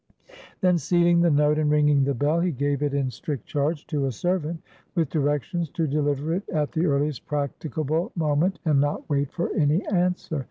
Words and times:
Then 0.61 0.79
sealing 0.79 1.21
the 1.21 1.29
note, 1.29 1.59
and 1.59 1.69
ringing 1.69 2.03
the 2.05 2.15
bell, 2.15 2.39
he 2.39 2.49
gave 2.51 2.81
it 2.81 2.91
in 2.95 3.11
strict 3.11 3.45
charge 3.45 3.85
to 3.85 4.07
a 4.07 4.11
servant, 4.11 4.59
with 4.95 5.11
directions 5.11 5.69
to 5.73 5.85
deliver 5.85 6.33
it 6.33 6.49
at 6.49 6.71
the 6.71 6.87
earliest 6.87 7.27
practicable 7.27 8.11
moment, 8.15 8.57
and 8.65 8.81
not 8.81 9.07
wait 9.11 9.31
for 9.31 9.53
any 9.53 9.85
answer. 9.89 10.39